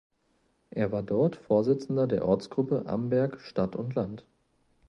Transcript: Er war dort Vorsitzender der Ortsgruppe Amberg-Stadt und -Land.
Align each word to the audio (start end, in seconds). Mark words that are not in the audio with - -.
Er 0.71 0.91
war 0.91 1.03
dort 1.03 1.35
Vorsitzender 1.35 2.07
der 2.07 2.25
Ortsgruppe 2.27 2.87
Amberg-Stadt 2.87 3.75
und 3.75 3.93
-Land. 3.93 4.23